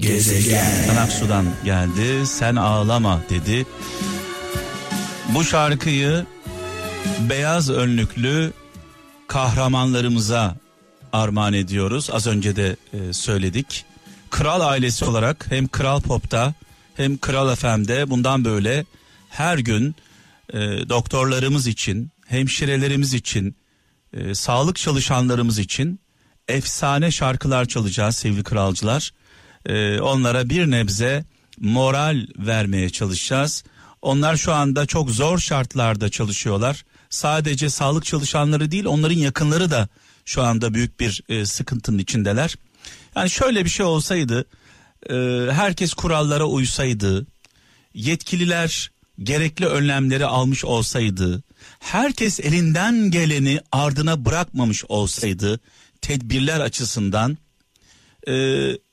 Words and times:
Gezegen. 0.00 0.96
Aksu'dan 0.96 1.46
geldi. 1.64 2.26
Sen 2.26 2.56
ağlama 2.56 3.20
dedi. 3.30 3.66
Bu 5.34 5.44
şarkıyı 5.44 6.26
beyaz 7.30 7.70
önlüklü 7.70 8.52
kahramanlarımıza 9.26 10.56
armağan 11.12 11.52
ediyoruz. 11.52 12.10
Az 12.12 12.26
önce 12.26 12.56
de 12.56 12.76
e, 12.92 13.12
söyledik. 13.12 13.84
Kral 14.30 14.60
ailesi 14.60 15.04
olarak 15.04 15.46
hem 15.50 15.68
Kral 15.68 16.00
Pop'ta 16.00 16.54
hem 16.96 17.18
Kral 17.18 17.54
FM'de 17.54 18.10
bundan 18.10 18.44
böyle 18.44 18.84
her 19.28 19.58
gün 19.58 19.94
e, 20.52 20.58
doktorlarımız 20.88 21.66
için, 21.66 22.10
hemşirelerimiz 22.26 23.14
için, 23.14 23.56
e, 24.12 24.34
sağlık 24.34 24.76
çalışanlarımız 24.76 25.58
için 25.58 26.00
efsane 26.48 27.10
şarkılar 27.10 27.64
çalacağız 27.64 28.16
sevgili 28.16 28.42
kralcılar. 28.42 29.12
E, 29.66 30.00
onlara 30.00 30.48
bir 30.48 30.70
nebze 30.70 31.24
moral 31.60 32.26
vermeye 32.38 32.90
çalışacağız. 32.90 33.64
Onlar 34.02 34.36
şu 34.36 34.52
anda 34.52 34.86
çok 34.86 35.10
zor 35.10 35.38
şartlarda 35.38 36.08
çalışıyorlar. 36.08 36.84
Sadece 37.10 37.70
sağlık 37.70 38.04
çalışanları 38.04 38.70
değil 38.70 38.84
onların 38.84 39.16
yakınları 39.16 39.70
da 39.70 39.88
şu 40.24 40.42
anda 40.42 40.74
büyük 40.74 41.00
bir 41.00 41.22
e, 41.28 41.46
sıkıntının 41.46 41.98
içindeler. 41.98 42.56
Yani 43.16 43.30
şöyle 43.30 43.64
bir 43.64 43.70
şey 43.70 43.86
olsaydı 43.86 44.44
e, 45.10 45.14
herkes 45.52 45.94
kurallara 45.94 46.44
uysaydı 46.44 47.26
yetkililer 47.94 48.90
gerekli 49.22 49.66
önlemleri 49.66 50.26
almış 50.26 50.64
olsaydı 50.64 51.42
herkes 51.80 52.40
elinden 52.40 53.10
geleni 53.10 53.60
ardına 53.72 54.24
bırakmamış 54.24 54.84
olsaydı 54.88 55.60
tedbirler 56.00 56.60
açısından 56.60 57.38
e, 58.28 58.32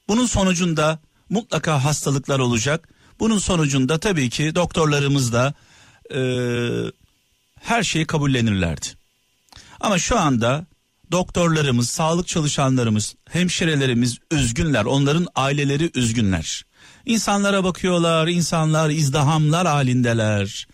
bunun 0.09 0.25
sonucunda 0.25 0.99
mutlaka 1.29 1.83
hastalıklar 1.83 2.39
olacak. 2.39 2.89
Bunun 3.19 3.37
sonucunda 3.37 3.99
tabii 3.99 4.29
ki 4.29 4.55
doktorlarımız 4.55 5.33
da 5.33 5.53
e, 6.15 6.21
her 7.59 7.83
şeyi 7.83 8.05
kabullenirlerdi. 8.05 8.85
Ama 9.79 9.99
şu 9.99 10.19
anda 10.19 10.65
doktorlarımız, 11.11 11.89
sağlık 11.89 12.27
çalışanlarımız, 12.27 13.15
hemşirelerimiz 13.29 14.17
üzgünler. 14.31 14.85
Onların 14.85 15.27
aileleri 15.35 15.91
üzgünler. 15.95 16.65
İnsanlara 17.05 17.63
bakıyorlar, 17.63 18.27
insanlar 18.27 18.89
izdihamlar 18.89 19.67
halindeler. 19.67 20.67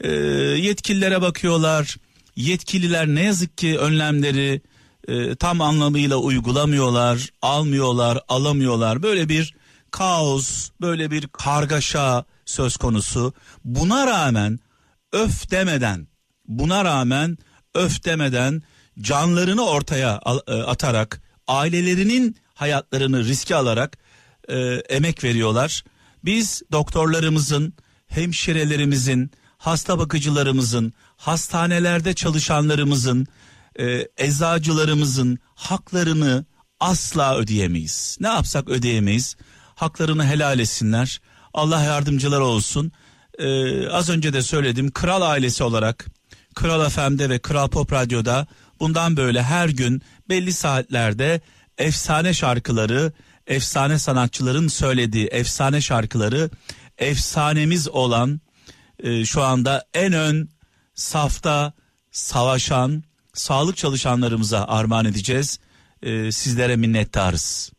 E, 0.00 0.10
yetkililere 0.10 1.22
bakıyorlar. 1.22 1.96
Yetkililer 2.36 3.06
ne 3.06 3.22
yazık 3.22 3.58
ki 3.58 3.78
önlemleri 3.78 4.62
e, 5.08 5.34
tam 5.36 5.60
anlamıyla 5.60 6.16
uygulamıyorlar, 6.16 7.30
almıyorlar, 7.42 8.20
alamıyorlar. 8.28 9.02
Böyle 9.02 9.28
bir 9.28 9.54
kaos, 9.90 10.70
böyle 10.80 11.10
bir 11.10 11.26
kargaşa 11.26 12.24
söz 12.44 12.76
konusu. 12.76 13.32
Buna 13.64 14.06
rağmen 14.06 14.60
öf 15.12 15.50
demeden, 15.50 16.08
buna 16.48 16.84
rağmen 16.84 17.38
öf 17.74 18.04
demeden 18.04 18.62
canlarını 19.00 19.66
ortaya 19.66 20.20
e, 20.46 20.52
atarak, 20.52 21.22
ailelerinin 21.46 22.36
hayatlarını 22.54 23.24
riske 23.24 23.54
alarak 23.54 23.98
e, 24.48 24.56
emek 24.88 25.24
veriyorlar. 25.24 25.84
Biz 26.24 26.62
doktorlarımızın, 26.72 27.74
hemşirelerimizin, 28.06 29.30
hasta 29.58 29.98
bakıcılarımızın, 29.98 30.92
hastanelerde 31.16 32.14
çalışanlarımızın, 32.14 33.26
e, 33.78 34.08
eczacılarımızın 34.18 35.38
haklarını 35.54 36.44
asla 36.80 37.36
ödeyemeyiz. 37.36 38.16
Ne 38.20 38.28
yapsak 38.28 38.68
ödeyemeyiz. 38.68 39.36
Haklarını 39.74 40.26
helal 40.26 40.58
etsinler. 40.58 41.20
Allah 41.54 41.82
yardımcılar 41.82 42.40
olsun. 42.40 42.92
Ee, 43.38 43.88
az 43.88 44.10
önce 44.10 44.32
de 44.32 44.42
söyledim. 44.42 44.90
Kral 44.90 45.22
ailesi 45.22 45.64
olarak 45.64 46.06
Kral 46.54 46.88
FM'de 46.88 47.30
ve 47.30 47.38
Kral 47.38 47.68
Pop 47.68 47.92
Radyo'da 47.92 48.46
bundan 48.80 49.16
böyle 49.16 49.42
her 49.42 49.68
gün 49.68 50.02
belli 50.28 50.52
saatlerde 50.52 51.40
efsane 51.78 52.34
şarkıları, 52.34 53.12
efsane 53.46 53.98
sanatçıların 53.98 54.68
söylediği 54.68 55.26
efsane 55.26 55.80
şarkıları, 55.80 56.50
efsanemiz 56.98 57.88
olan 57.88 58.40
e, 59.02 59.24
şu 59.24 59.42
anda 59.42 59.84
en 59.94 60.12
ön 60.12 60.48
safta 60.94 61.72
savaşan 62.10 63.04
sağlık 63.34 63.76
çalışanlarımıza 63.76 64.64
armağan 64.64 65.04
edeceğiz. 65.04 65.58
E, 66.02 66.32
sizlere 66.32 66.76
minnettarız. 66.76 67.72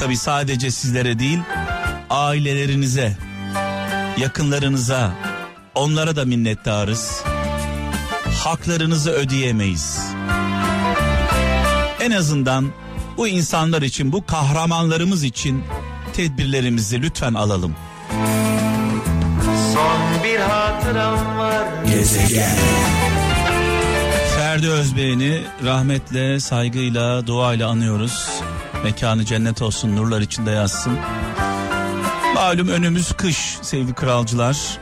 Tabi 0.00 0.16
sadece 0.16 0.70
sizlere 0.70 1.18
değil, 1.18 1.38
ailelerinize, 2.10 3.16
yakınlarınıza, 4.18 5.12
onlara 5.74 6.16
da 6.16 6.24
minnettarız. 6.24 7.22
Haklarınızı 8.44 9.10
ödeyemeyiz. 9.10 9.98
En 12.00 12.10
azından 12.10 12.72
bu 13.16 13.28
insanlar 13.28 13.82
için, 13.82 14.12
bu 14.12 14.26
kahramanlarımız 14.26 15.24
için 15.24 15.64
tedbirlerimizi 16.12 17.02
lütfen 17.02 17.34
alalım. 17.34 17.76
Son 19.74 20.24
bir 20.24 20.40
hatıram 20.40 21.38
var. 21.38 21.61
Gezegen. 22.02 22.56
Ferdi 24.36 24.68
Özbey'ini 24.68 25.42
rahmetle, 25.64 26.40
saygıyla, 26.40 27.26
duayla 27.26 27.68
anıyoruz. 27.68 28.28
Mekanı 28.84 29.24
cennet 29.24 29.62
olsun, 29.62 29.96
nurlar 29.96 30.20
içinde 30.20 30.50
yazsın. 30.50 30.98
Malum 32.34 32.68
önümüz 32.68 33.12
kış 33.12 33.36
sevgili 33.62 33.94
kralcılar. 33.94 34.78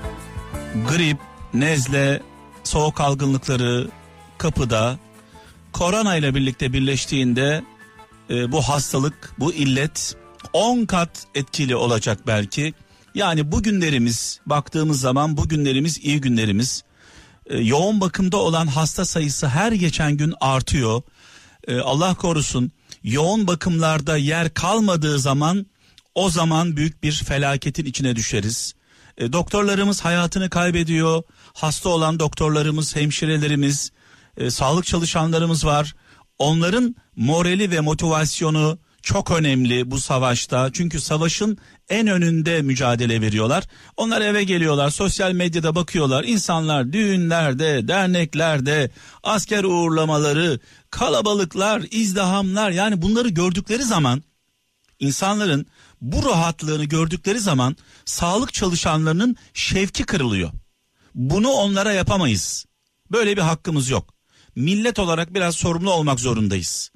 Grip, 0.88 1.16
nezle, 1.54 2.22
soğuk 2.64 3.00
algınlıkları 3.00 3.88
kapıda. 4.38 4.98
Korona 5.72 6.16
ile 6.16 6.34
birlikte 6.34 6.72
birleştiğinde 6.72 7.62
e, 8.30 8.52
bu 8.52 8.62
hastalık, 8.62 9.32
bu 9.38 9.52
illet 9.52 10.16
10 10.52 10.84
kat 10.84 11.26
etkili 11.34 11.76
olacak 11.76 12.18
belki. 12.26 12.74
Yani 13.14 13.52
bugünlerimiz 13.52 14.40
baktığımız 14.46 15.00
zaman 15.00 15.36
bugünlerimiz 15.36 15.98
iyi 15.98 16.20
günlerimiz. 16.20 16.84
E, 17.50 17.58
yoğun 17.58 18.00
bakımda 18.00 18.36
olan 18.36 18.66
hasta 18.66 19.04
sayısı 19.04 19.48
her 19.48 19.72
geçen 19.72 20.16
gün 20.16 20.34
artıyor. 20.40 21.02
E, 21.68 21.78
Allah 21.78 22.14
korusun 22.14 22.72
yoğun 23.02 23.46
bakımlarda 23.46 24.16
yer 24.16 24.54
kalmadığı 24.54 25.18
zaman 25.18 25.66
o 26.14 26.30
zaman 26.30 26.76
büyük 26.76 27.02
bir 27.02 27.12
felaketin 27.12 27.84
içine 27.84 28.16
düşeriz. 28.16 28.74
E, 29.18 29.32
doktorlarımız 29.32 30.00
hayatını 30.00 30.50
kaybediyor. 30.50 31.22
Hasta 31.52 31.88
olan 31.88 32.20
doktorlarımız, 32.20 32.96
hemşirelerimiz, 32.96 33.90
e, 34.36 34.50
sağlık 34.50 34.86
çalışanlarımız 34.86 35.64
var. 35.64 35.94
Onların 36.38 36.96
morali 37.16 37.70
ve 37.70 37.80
motivasyonu 37.80 38.78
çok 39.02 39.30
önemli 39.30 39.90
bu 39.90 40.00
savaşta. 40.00 40.70
Çünkü 40.72 41.00
savaşın 41.00 41.58
en 41.88 42.06
önünde 42.06 42.62
mücadele 42.62 43.20
veriyorlar. 43.20 43.64
Onlar 43.96 44.20
eve 44.20 44.44
geliyorlar, 44.44 44.90
sosyal 44.90 45.32
medyada 45.32 45.74
bakıyorlar. 45.74 46.24
İnsanlar 46.24 46.92
düğünlerde, 46.92 47.88
derneklerde, 47.88 48.90
asker 49.22 49.64
uğurlamaları, 49.64 50.60
kalabalıklar, 50.90 51.82
izdihamlar 51.90 52.70
yani 52.70 53.02
bunları 53.02 53.28
gördükleri 53.28 53.82
zaman 53.82 54.22
insanların 55.00 55.66
bu 56.00 56.24
rahatlığını 56.24 56.84
gördükleri 56.84 57.40
zaman 57.40 57.76
sağlık 58.04 58.52
çalışanlarının 58.54 59.36
şevki 59.54 60.04
kırılıyor. 60.04 60.50
Bunu 61.14 61.48
onlara 61.48 61.92
yapamayız. 61.92 62.66
Böyle 63.12 63.36
bir 63.36 63.42
hakkımız 63.42 63.90
yok. 63.90 64.14
Millet 64.56 64.98
olarak 64.98 65.34
biraz 65.34 65.56
sorumlu 65.56 65.92
olmak 65.92 66.20
zorundayız. 66.20 66.90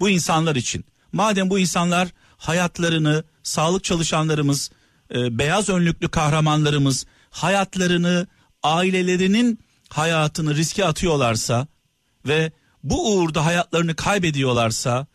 Bu 0.00 0.08
insanlar 0.08 0.56
için. 0.56 0.84
Madem 1.12 1.50
bu 1.50 1.58
insanlar 1.58 2.08
hayatlarını, 2.36 3.24
sağlık 3.42 3.84
çalışanlarımız, 3.84 4.70
e, 5.14 5.38
beyaz 5.38 5.68
önlüklü 5.68 6.08
kahramanlarımız 6.08 7.06
hayatlarını, 7.30 8.26
ailelerinin 8.62 9.60
hayatını 9.88 10.54
riske 10.54 10.84
atıyorlarsa 10.84 11.66
ve 12.26 12.52
bu 12.82 13.14
uğurda 13.14 13.44
hayatlarını 13.44 13.96
kaybediyorlarsa, 13.96 15.06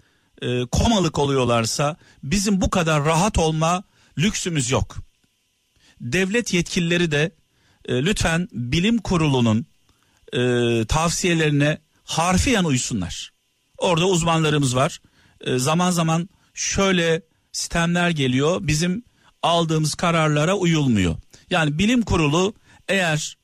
e, 0.42 0.66
komalık 0.66 1.20
oluyorlarsa 1.20 1.98
bizim 2.24 2.62
bu 2.62 2.70
kadar 2.70 3.06
rahat 3.06 3.38
olma 3.38 3.84
lüksümüz 4.18 4.72
yok. 4.72 4.96
Devlet 6.02 6.54
yetkilileri 6.54 7.12
de 7.12 7.32
e, 7.86 8.06
lütfen 8.06 8.48
bilim 8.52 8.98
kurulunun 8.98 9.66
e, 10.34 10.40
tavsiyelerine 10.86 11.78
harfiyen 12.04 12.64
uysunlar. 12.64 13.34
Orada 13.78 14.06
uzmanlarımız 14.06 14.76
var. 14.76 15.02
E, 15.44 15.60
zaman 15.60 15.92
zaman 15.92 16.30
şöyle 16.54 17.22
sistemler 17.52 18.10
geliyor. 18.10 18.60
Bizim 18.62 19.04
aldığımız 19.42 19.96
kararlara 19.96 20.56
uyulmuyor. 20.56 21.16
Yani 21.50 21.78
bilim 21.80 22.02
kurulu 22.02 22.54
eğer 22.88 23.38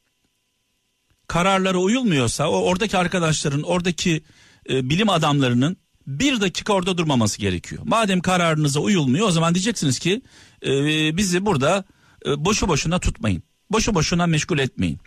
kararlara 1.28 1.78
uyulmuyorsa 1.78 2.50
o 2.50 2.62
oradaki 2.62 2.98
arkadaşların, 2.98 3.62
oradaki 3.62 4.24
e, 4.70 4.90
bilim 4.90 5.10
adamlarının 5.10 5.78
bir 6.08 6.42
dakika 6.42 6.74
orada 6.74 6.98
durmaması 6.98 7.40
gerekiyor. 7.40 7.82
Madem 7.86 8.22
kararınıza 8.22 8.80
uyulmuyor 8.80 9.28
o 9.28 9.32
zaman 9.32 9.56
diyeceksiniz 9.56 10.00
ki 10.00 10.22
e, 10.66 10.72
bizi 11.18 11.46
burada 11.46 11.84
e, 12.26 12.46
boşu 12.46 12.68
boşuna 12.68 13.00
tutmayın. 13.00 13.44
Boşu 13.72 13.96
boşuna 13.96 14.28
meşgul 14.28 14.60
etmeyin. 14.60 15.00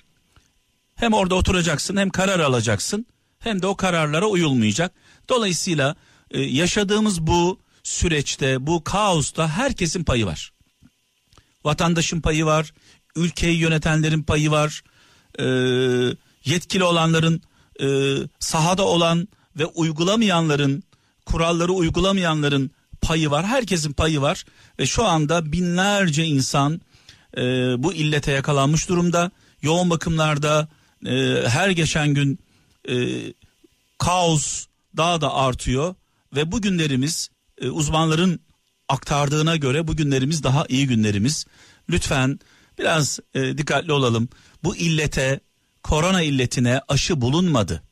Hem 0.95 1.13
orada 1.13 1.35
oturacaksın 1.35 1.97
hem 1.97 2.11
karar 2.11 2.41
alacaksın 2.41 3.07
hem 3.39 3.63
de 3.63 3.67
o 3.67 3.77
kararlara 3.77 4.27
uyulmayacak. 4.27 4.93
Dolayısıyla 5.29 5.97
e, 6.33 6.41
yaşadığımız 6.41 7.27
bu 7.27 7.59
süreçte 7.83 8.67
bu 8.67 8.85
kaosta 8.85 9.49
herkesin 9.49 10.05
payı 10.05 10.27
var. 10.27 10.53
Vatandaşın 11.65 12.21
payı 12.21 12.45
var, 12.45 12.73
ülkeyi 13.17 13.59
yönetenlerin 13.59 14.23
payı 14.23 14.51
var, 14.51 14.83
e, 15.39 15.45
yetkili 16.45 16.85
olanların 16.85 17.43
e, 17.81 18.17
sahada 18.39 18.85
olan 18.85 19.29
ve 19.59 19.67
uygulamayanların 19.67 20.83
kuralları 21.27 21.73
uygulamayanların 21.73 22.71
payı 23.03 23.31
var. 23.31 23.47
Herkesin 23.47 23.93
payı 23.93 24.21
var 24.21 24.45
ve 24.79 24.87
şu 24.87 25.05
anda 25.05 25.53
binlerce 25.53 26.25
insan 26.25 26.81
e, 27.37 27.43
bu 27.79 27.93
illete 27.93 28.33
yakalanmış 28.33 28.89
durumda. 28.89 29.31
Yoğun 29.63 29.91
bakımlarda 29.91 30.69
e, 31.07 31.45
her 31.49 31.71
geçen 31.71 32.15
gün 32.15 32.39
e, 32.89 32.95
kaos 33.99 34.67
daha 34.97 35.21
da 35.21 35.35
artıyor 35.35 35.95
ve 36.35 36.53
bu 36.53 36.63
günlerimiz 36.63 37.31
e, 37.61 37.69
uzmanların 37.69 38.41
aktardığına 38.89 39.57
göre 39.57 39.89
bu 39.89 39.97
günlerimiz 39.97 40.43
daha 40.43 40.67
iyi 40.69 40.87
günlerimiz. 40.87 41.47
Lütfen 41.91 42.41
biraz 42.79 43.19
e, 43.35 43.59
dikkatli 43.59 43.93
olalım. 43.93 44.29
Bu 44.65 44.77
illete, 44.77 45.41
korona 45.83 46.23
illetine 46.23 46.81
aşı 46.89 47.21
bulunmadı. 47.21 47.83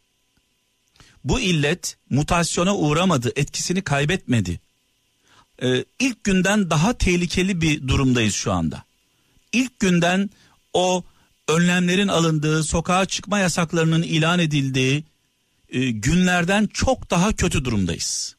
Bu 1.25 1.41
illet 1.41 1.97
mutasyona 2.11 2.77
uğramadı, 2.77 3.33
etkisini 3.37 3.83
kaybetmedi. 3.83 4.61
Ee, 5.63 5.85
ilk 5.99 6.25
günden 6.25 6.71
daha 6.71 6.93
tehlikeli 6.93 7.61
bir 7.61 7.89
durumdayız 7.89 8.35
şu 8.35 8.53
anda. 8.53 8.85
İlk 9.53 9.81
günden 9.81 10.31
o 10.73 11.05
önlemlerin 11.49 12.09
alındığı, 12.09 12.65
sokağa 12.65 13.07
çıkma 13.07 13.39
yasaklarının 13.39 14.03
ilan 14.03 14.39
edildiği 14.39 15.05
e, 15.73 15.91
günlerden 15.91 16.67
çok 16.67 17.11
daha 17.11 17.33
kötü 17.33 17.65
durumdayız. 17.65 18.37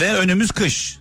Ve 0.00 0.12
önümüz 0.12 0.50
kış. 0.50 0.98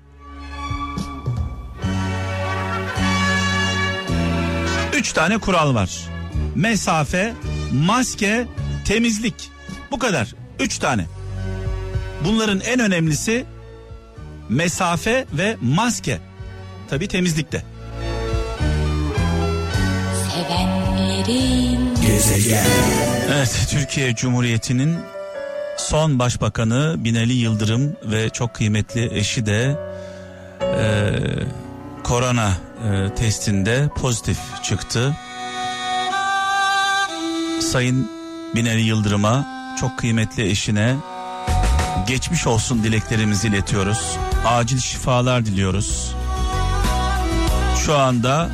Üç 4.98 5.14
tane 5.14 5.38
kural 5.38 5.76
var. 5.76 6.10
Mesafe, 6.56 7.34
maske, 7.74 8.48
temizlik. 8.86 9.52
Bu 9.92 10.00
kadar. 10.00 10.36
Üç 10.60 10.78
tane. 10.78 11.06
Bunların 12.26 12.60
en 12.60 12.80
önemlisi 12.80 13.46
mesafe 14.50 15.26
ve 15.34 15.58
maske. 15.62 16.20
Tabi 16.90 17.08
temizlikte. 17.08 17.73
Sevenlerin 20.34 21.96
gezegen. 22.02 22.66
Evet 23.34 23.68
Türkiye 23.72 24.16
Cumhuriyeti'nin 24.16 24.98
son 25.78 26.20
başbakanı 26.20 26.96
Binali 26.98 27.34
Yıldırım 27.34 27.96
ve 28.04 28.30
çok 28.30 28.54
kıymetli 28.54 29.18
eşi 29.18 29.46
de 29.46 29.78
e, 30.62 30.86
korona 32.04 32.52
e, 32.90 33.16
testinde 33.16 33.90
pozitif 33.96 34.38
çıktı. 34.64 35.16
Sayın 37.62 38.12
Binali 38.56 38.82
Yıldırım'a 38.82 39.48
çok 39.80 40.00
kıymetli 40.00 40.50
eşine 40.50 40.96
geçmiş 42.08 42.48
olsun 42.48 42.84
dileklerimizi 42.84 43.48
iletiyoruz. 43.48 44.18
Acil 44.48 44.80
şifalar 44.80 45.46
diliyoruz. 45.46 46.16
Şu 47.86 47.98
anda 47.98 48.50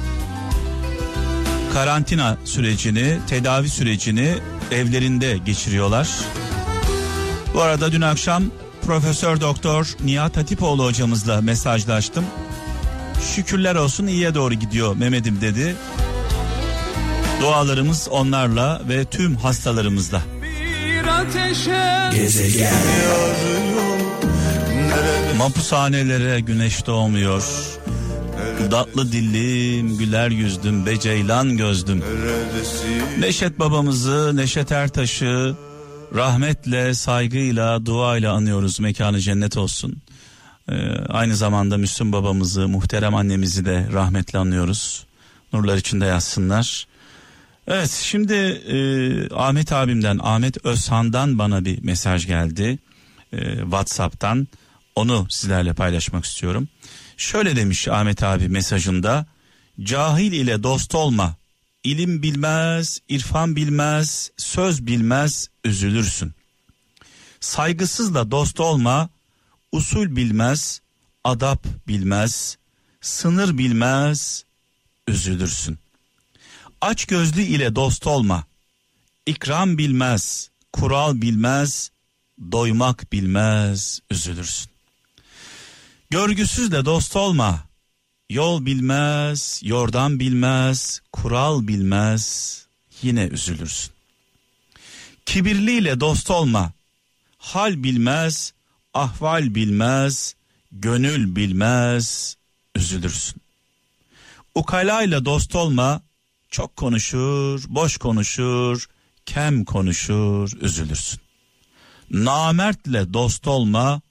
karantina 1.73 2.37
sürecini, 2.45 3.19
tedavi 3.27 3.69
sürecini 3.69 4.35
evlerinde 4.71 5.37
geçiriyorlar. 5.37 6.09
Bu 7.53 7.61
arada 7.61 7.91
dün 7.91 8.01
akşam 8.01 8.43
Profesör 8.85 9.41
Doktor 9.41 9.87
Nihat 10.03 10.37
Hatipoğlu 10.37 10.85
hocamızla 10.85 11.41
mesajlaştım. 11.41 12.25
Şükürler 13.35 13.75
olsun 13.75 14.07
iyiye 14.07 14.35
doğru 14.35 14.53
gidiyor 14.53 14.95
Mehmet'im 14.95 15.41
dedi. 15.41 15.75
Dualarımız 17.41 18.07
onlarla 18.11 18.81
ve 18.89 19.05
tüm 19.05 19.35
hastalarımızla. 19.35 20.21
Gezegen. 22.15 22.73
Mapushanelere 25.37 26.39
güneş 26.39 26.85
doğmuyor. 26.85 27.43
Datlı 28.71 29.11
dillim, 29.11 29.97
güler 29.97 30.29
yüzdüm, 30.29 30.85
beceylan 30.85 31.57
gözdüm. 31.57 32.03
Neşet 33.19 33.59
babamızı, 33.59 34.31
Neşet 34.35 34.71
Ertaş'ı 34.71 35.55
rahmetle, 36.15 36.93
saygıyla, 36.93 37.85
duayla 37.85 38.33
anıyoruz. 38.33 38.79
Mekanı 38.79 39.19
cennet 39.19 39.57
olsun. 39.57 39.97
Ee, 40.71 40.73
aynı 41.09 41.35
zamanda 41.35 41.77
Müslüm 41.77 42.11
babamızı, 42.11 42.67
muhterem 42.67 43.15
annemizi 43.15 43.65
de 43.65 43.87
rahmetle 43.93 44.39
anıyoruz. 44.39 45.05
Nurlar 45.53 45.77
içinde 45.77 46.05
yazsınlar. 46.05 46.87
Evet 47.67 47.89
şimdi 47.89 48.33
e, 48.33 48.77
Ahmet 49.35 49.71
abimden 49.73 50.19
Ahmet 50.23 50.65
Özhan'dan 50.65 51.39
bana 51.39 51.65
bir 51.65 51.83
mesaj 51.83 52.27
geldi 52.27 52.79
e, 53.33 53.59
WhatsApp'tan 53.59 54.47
onu 54.95 55.27
sizlerle 55.29 55.73
paylaşmak 55.73 56.25
istiyorum. 56.25 56.67
Şöyle 57.19 57.55
demiş 57.55 57.87
Ahmet 57.87 58.23
abi 58.23 58.49
mesajında 58.49 59.25
cahil 59.83 60.31
ile 60.31 60.63
dost 60.63 60.95
olma 60.95 61.35
ilim 61.83 62.23
bilmez 62.23 62.99
irfan 63.09 63.55
bilmez 63.55 64.31
söz 64.37 64.85
bilmez 64.85 65.49
üzülürsün. 65.63 66.33
Saygısızla 67.39 68.31
dost 68.31 68.59
olma 68.59 69.09
usul 69.71 70.15
bilmez 70.15 70.81
adap 71.23 71.65
bilmez 71.87 72.57
sınır 73.01 73.57
bilmez 73.57 74.45
üzülürsün. 75.07 75.79
Aç 76.81 77.05
gözlü 77.05 77.41
ile 77.41 77.75
dost 77.75 78.07
olma. 78.07 78.43
İkram 79.25 79.77
bilmez, 79.77 80.49
kural 80.73 81.21
bilmez, 81.21 81.91
doymak 82.51 83.11
bilmez, 83.11 83.99
üzülürsün. 84.11 84.78
Görgüsüzle 86.11 86.85
dost 86.85 87.15
olma. 87.15 87.59
Yol 88.29 88.65
bilmez, 88.65 89.61
yordan 89.63 90.19
bilmez, 90.19 91.01
kural 91.11 91.67
bilmez, 91.67 92.65
yine 93.01 93.23
üzülürsün. 93.23 93.91
Kibirliyle 95.25 95.99
dost 95.99 96.31
olma. 96.31 96.71
Hal 97.37 97.83
bilmez, 97.83 98.53
ahval 98.93 99.55
bilmez, 99.55 100.35
gönül 100.71 101.35
bilmez, 101.35 102.37
üzülürsün. 102.75 103.41
Ukalayla 104.55 105.25
dost 105.25 105.55
olma, 105.55 106.01
çok 106.49 106.75
konuşur, 106.75 107.63
boş 107.67 107.97
konuşur, 107.97 108.89
kem 109.25 109.65
konuşur, 109.65 110.51
üzülürsün. 110.61 111.19
Namertle 112.11 113.13
dost 113.13 113.47
olma, 113.47 114.01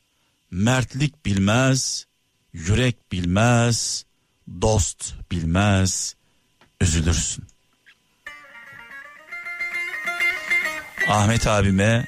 mertlik 0.50 1.26
bilmez, 1.26 2.06
yürek 2.52 3.12
bilmez, 3.12 4.04
dost 4.62 5.14
bilmez, 5.30 6.14
üzülürsün. 6.80 7.44
Ahmet 11.10 11.46
abime, 11.46 12.06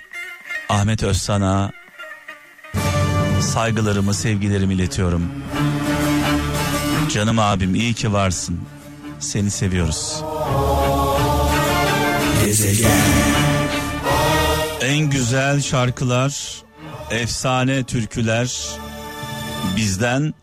Ahmet 0.68 1.02
Özsan'a 1.02 1.72
saygılarımı, 3.40 4.14
sevgilerimi 4.14 4.74
iletiyorum. 4.74 5.32
Canım 7.12 7.38
abim 7.38 7.74
iyi 7.74 7.94
ki 7.94 8.12
varsın. 8.12 8.60
Seni 9.20 9.50
seviyoruz. 9.50 10.22
Gezegen. 12.44 12.90
En 14.80 15.10
güzel 15.10 15.60
şarkılar, 15.62 16.62
efsane 17.10 17.84
türküler 17.84 18.68
bizden 19.76 20.34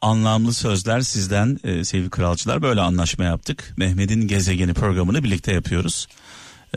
anlamlı 0.00 0.54
sözler 0.54 1.00
sizden 1.00 1.58
e, 1.64 1.84
sevgili 1.84 2.10
kralcılar 2.10 2.62
böyle 2.62 2.80
anlaşma 2.80 3.24
yaptık. 3.24 3.74
Mehmet'in 3.76 4.28
gezegeni 4.28 4.74
programını 4.74 5.24
birlikte 5.24 5.52
yapıyoruz. 5.52 6.06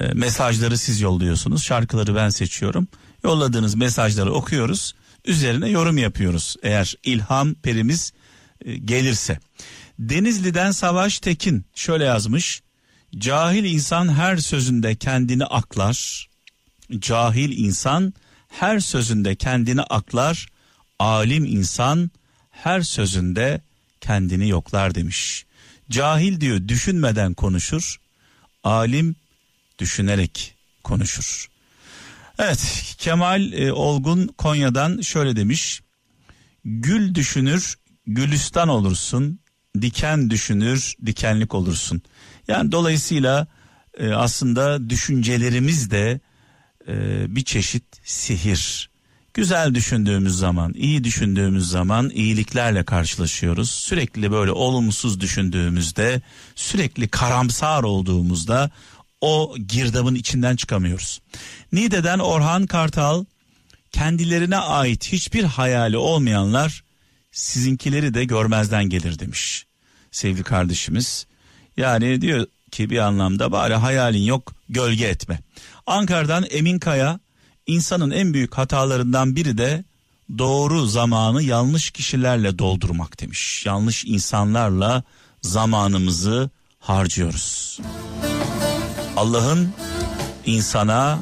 E, 0.02 0.08
mesajları 0.08 0.78
siz 0.78 1.02
yolluyorsunuz. 1.02 1.64
Şarkıları 1.64 2.16
ben 2.16 2.30
seçiyorum. 2.30 2.88
Yolladığınız 3.24 3.76
mesajları 3.76 4.34
okuyoruz. 4.34 4.96
Üzerine 5.26 5.70
yorum 5.70 5.98
yapıyoruz. 5.98 6.56
Eğer 6.64 6.96
ilham 7.04 7.54
perimiz 7.54 8.14
e, 8.66 8.78
gelirse. 8.78 9.40
Denizli'den 10.00 10.72
Savaş 10.72 11.20
Tekin 11.20 11.66
şöyle 11.76 12.04
yazmış. 12.04 12.62
Cahil 13.18 13.64
insan 13.64 14.14
her 14.14 14.38
sözünde 14.38 14.96
kendini 14.96 15.46
aklar. 15.46 16.30
Cahil 17.00 17.58
insan 17.58 18.04
her 18.04 18.14
sözünde 18.80 19.36
kendini 19.36 19.82
aklar. 19.82 20.48
Alim 21.00 21.46
insan 21.46 22.12
her 22.50 22.82
sözünde 22.82 23.62
kendini 24.02 24.50
yoklar 24.50 24.96
demiş. 24.96 25.46
Cahil 25.90 26.42
diyor 26.42 26.68
düşünmeden 26.68 27.34
konuşur. 27.34 27.98
Alim 28.64 29.16
düşünerek 29.80 30.56
konuşur. 30.84 31.48
Evet 32.40 32.96
Kemal 32.98 33.54
e, 33.54 33.74
Olgun 33.74 34.28
Konya'dan 34.28 35.02
şöyle 35.02 35.36
demiş. 35.36 35.82
Gül 36.66 37.16
düşünür 37.16 37.78
gülistan 38.08 38.68
olursun. 38.68 39.40
Diken 39.82 40.30
düşünür 40.30 40.94
dikenlik 41.06 41.56
olursun. 41.56 42.02
Yani 42.48 42.72
dolayısıyla 42.72 43.48
e, 43.98 44.10
aslında 44.10 44.90
düşüncelerimiz 44.90 45.92
de 45.92 46.20
e, 46.88 47.26
bir 47.36 47.44
çeşit 47.44 47.84
sihir. 48.04 48.92
Güzel 49.34 49.76
düşündüğümüz 49.76 50.38
zaman, 50.38 50.74
iyi 50.74 51.04
düşündüğümüz 51.04 51.70
zaman 51.70 52.10
iyiliklerle 52.10 52.84
karşılaşıyoruz. 52.84 53.72
Sürekli 53.72 54.32
böyle 54.32 54.52
olumsuz 54.52 55.20
düşündüğümüzde, 55.20 56.22
sürekli 56.56 57.08
karamsar 57.08 57.84
olduğumuzda 57.84 58.72
o 59.22 59.56
girdabın 59.68 60.16
içinden 60.16 60.56
çıkamıyoruz. 60.56 61.22
Nide'den 61.72 62.20
Orhan 62.20 62.66
Kartal 62.66 63.26
kendilerine 63.92 64.58
ait 64.58 65.12
hiçbir 65.14 65.44
hayali 65.44 65.98
olmayanlar 65.98 66.84
sizinkileri 67.32 68.14
de 68.14 68.26
görmezden 68.26 68.84
gelir 68.84 69.20
demiş. 69.20 69.66
Sevgili 70.12 70.44
kardeşimiz 70.44 71.28
yani 71.78 72.22
diyor 72.22 72.48
ki 72.72 72.90
bir 72.90 72.98
anlamda 73.00 73.52
bari 73.52 73.76
hayalin 73.76 74.24
yok 74.24 74.54
gölge 74.70 75.06
etme. 75.06 75.40
Ankara'dan 75.88 76.46
Emin 76.50 76.80
Kaya 76.80 77.20
insanın 77.68 78.12
en 78.12 78.34
büyük 78.34 78.58
hatalarından 78.58 79.36
biri 79.36 79.58
de 79.58 79.84
doğru 80.38 80.86
zamanı 80.86 81.44
yanlış 81.44 81.92
kişilerle 81.92 82.60
doldurmak 82.60 83.22
demiş. 83.22 83.66
Yanlış 83.66 84.06
insanlarla 84.06 85.04
zamanımızı 85.42 86.50
harcıyoruz. 86.80 87.80
Allah'ın 89.18 89.74
insana 90.46 91.20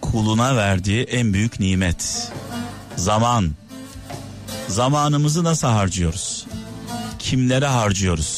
kuluna 0.00 0.56
verdiği 0.56 1.02
en 1.02 1.32
büyük 1.32 1.60
nimet 1.60 2.32
zaman. 2.96 3.50
Zamanımızı 4.68 5.44
nasıl 5.44 5.68
harcıyoruz? 5.68 6.46
Kimlere 7.18 7.66
harcıyoruz? 7.66 8.35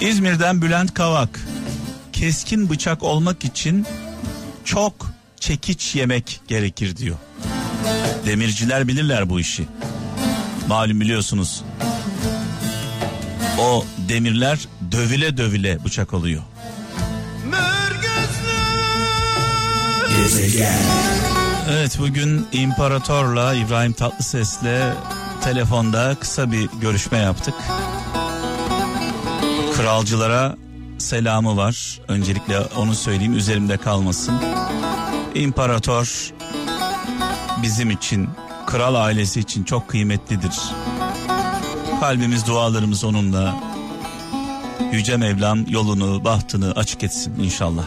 İzmir'den 0.00 0.62
Bülent 0.62 0.94
Kavak 0.94 1.40
keskin 2.12 2.70
bıçak 2.70 3.02
olmak 3.02 3.44
için 3.44 3.86
çok 4.64 4.92
çekiç 5.40 5.94
yemek 5.94 6.40
gerekir 6.48 6.96
diyor. 6.96 7.16
Demirciler 8.26 8.88
bilirler 8.88 9.30
bu 9.30 9.40
işi. 9.40 9.66
Malum 10.68 11.00
biliyorsunuz. 11.00 11.62
O 13.58 13.84
demirler 14.08 14.58
dövüle 14.92 15.36
dövüle 15.36 15.84
bıçak 15.84 16.14
oluyor. 16.14 16.42
Evet 21.70 21.98
bugün 21.98 22.46
İmparator'la 22.52 23.54
İbrahim 23.54 23.92
Tatlıses'le 23.92 24.94
telefonda 25.44 26.16
kısa 26.20 26.52
bir 26.52 26.68
görüşme 26.80 27.18
yaptık. 27.18 27.54
Kralcılara 29.76 30.56
selamı 30.98 31.56
var. 31.56 32.00
Öncelikle 32.08 32.60
onu 32.60 32.94
söyleyeyim 32.94 33.36
üzerimde 33.36 33.76
kalmasın. 33.76 34.34
İmparator 35.34 36.32
bizim 37.62 37.90
için, 37.90 38.28
kral 38.66 38.94
ailesi 38.94 39.40
için 39.40 39.64
çok 39.64 39.88
kıymetlidir. 39.88 40.52
Kalbimiz, 42.00 42.46
dualarımız 42.46 43.04
onunla. 43.04 43.54
Yüce 44.92 45.16
Mevlam 45.16 45.66
yolunu, 45.68 46.24
bahtını 46.24 46.72
açık 46.72 47.02
etsin 47.04 47.34
inşallah. 47.42 47.84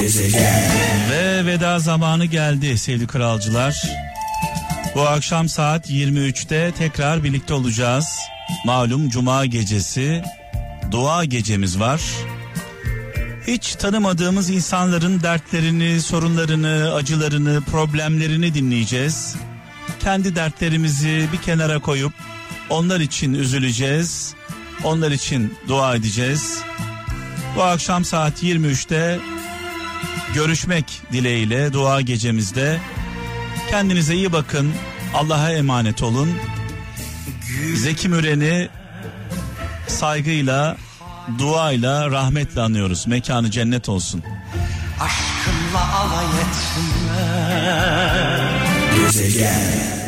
Gezegen. 0.00 0.62
Ve 1.10 1.46
veda 1.46 1.78
zamanı 1.78 2.24
geldi 2.24 2.78
sevgili 2.78 3.06
kralcılar. 3.06 3.82
Bu 4.94 5.00
akşam 5.08 5.48
saat 5.48 5.90
23'te 5.90 6.72
tekrar 6.78 7.24
birlikte 7.24 7.54
olacağız. 7.54 8.06
Malum 8.64 9.08
cuma 9.08 9.46
gecesi 9.46 10.22
dua 10.90 11.24
gecemiz 11.24 11.80
var. 11.80 12.00
Hiç 13.46 13.74
tanımadığımız 13.74 14.50
insanların 14.50 15.22
dertlerini, 15.22 16.00
sorunlarını, 16.00 16.94
acılarını, 16.94 17.60
problemlerini 17.60 18.54
dinleyeceğiz. 18.54 19.36
Kendi 20.00 20.36
dertlerimizi 20.36 21.28
bir 21.32 21.38
kenara 21.38 21.78
koyup 21.78 22.12
onlar 22.70 23.00
için 23.00 23.34
üzüleceğiz. 23.34 24.34
Onlar 24.84 25.10
için 25.10 25.54
dua 25.68 25.94
edeceğiz. 25.94 26.58
Bu 27.56 27.62
akşam 27.62 28.04
saat 28.04 28.42
23'te 28.42 29.18
görüşmek 30.34 31.00
dileğiyle 31.12 31.72
dua 31.72 32.00
gecemizde. 32.00 32.80
Kendinize 33.70 34.14
iyi 34.14 34.32
bakın. 34.32 34.72
Allah'a 35.14 35.50
emanet 35.52 36.02
olun. 36.02 36.30
Zeki 37.76 38.08
Müren'i 38.08 38.68
saygıyla, 39.86 40.76
duayla, 41.38 42.10
rahmetle 42.10 42.60
anıyoruz. 42.60 43.06
Mekanı 43.06 43.50
cennet 43.50 43.88
olsun. 43.88 44.22
Aşkınla 45.00 45.94
alay 45.98 46.26
etsinler. 46.26 47.60
Gezegen. 48.96 49.99